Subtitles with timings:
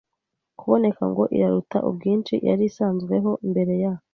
[0.59, 3.93] kuboneka ngo iraruta ubwinshi iyari isanzweho mbere ya